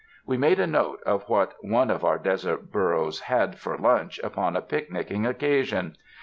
[0.25, 4.55] We made a note of what one of our desert burros had for lunch upon
[4.55, 5.95] a picnicking occasion.